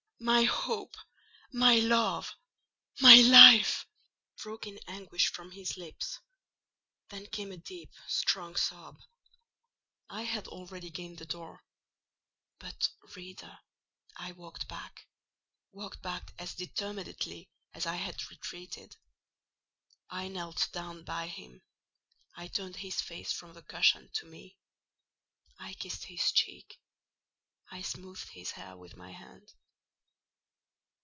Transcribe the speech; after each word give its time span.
my 0.23 0.43
hope—my 0.43 1.77
love—my 1.79 3.15
life!" 3.23 3.87
broke 4.43 4.67
in 4.67 4.77
anguish 4.87 5.31
from 5.33 5.49
his 5.49 5.75
lips. 5.77 6.19
Then 7.09 7.25
came 7.25 7.51
a 7.51 7.57
deep, 7.57 7.89
strong 8.07 8.55
sob. 8.55 8.99
I 10.11 10.21
had 10.21 10.47
already 10.47 10.91
gained 10.91 11.17
the 11.17 11.25
door; 11.25 11.63
but, 12.59 12.87
reader, 13.15 13.57
I 14.15 14.33
walked 14.33 14.67
back—walked 14.67 16.03
back 16.03 16.35
as 16.37 16.53
determinedly 16.53 17.49
as 17.73 17.87
I 17.87 17.95
had 17.95 18.29
retreated. 18.29 18.95
I 20.07 20.27
knelt 20.27 20.69
down 20.71 21.01
by 21.03 21.29
him; 21.29 21.63
I 22.35 22.47
turned 22.47 22.75
his 22.75 23.01
face 23.01 23.33
from 23.33 23.53
the 23.55 23.63
cushion 23.63 24.11
to 24.17 24.27
me; 24.27 24.59
I 25.57 25.73
kissed 25.73 26.05
his 26.05 26.31
cheek; 26.31 26.79
I 27.71 27.81
smoothed 27.81 28.29
his 28.29 28.51
hair 28.51 28.77
with 28.77 28.95
my 28.95 29.13
hand. 29.13 29.51